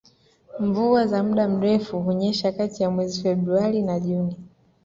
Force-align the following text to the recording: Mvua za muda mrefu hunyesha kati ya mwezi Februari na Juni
Mvua 0.59 1.07
za 1.07 1.23
muda 1.23 1.47
mrefu 1.47 1.99
hunyesha 2.01 2.51
kati 2.51 2.83
ya 2.83 2.89
mwezi 2.91 3.21
Februari 3.21 3.81
na 3.81 3.99
Juni 3.99 4.35